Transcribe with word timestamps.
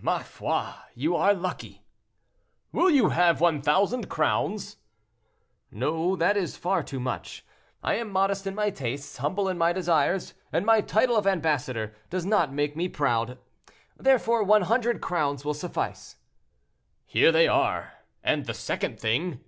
"Ma 0.00 0.20
foi! 0.20 0.70
you 0.94 1.16
are 1.16 1.34
lucky." 1.34 1.82
"Will 2.70 2.88
you 2.88 3.08
have 3.08 3.40
1,000 3.40 4.08
crowns?" 4.08 4.76
"No, 5.72 6.14
that 6.14 6.36
is 6.36 6.56
far 6.56 6.84
too 6.84 7.00
much; 7.00 7.44
I 7.82 7.96
am 7.96 8.08
modest 8.12 8.46
in 8.46 8.54
my 8.54 8.70
tastes, 8.70 9.16
humble 9.16 9.48
in 9.48 9.58
my 9.58 9.72
desires, 9.72 10.34
and 10.52 10.64
my 10.64 10.82
title 10.82 11.16
of 11.16 11.26
ambassador 11.26 11.96
does 12.10 12.24
not 12.24 12.52
make 12.54 12.76
me 12.76 12.88
proud; 12.88 13.38
therefore 13.96 14.44
100 14.44 15.00
crowns 15.00 15.44
will 15.44 15.52
suffice." 15.52 16.14
"Here 17.04 17.32
they 17.32 17.48
are; 17.48 17.94
and 18.22 18.46
the 18.46 18.54
second 18.54 19.00
thing?" 19.00 19.40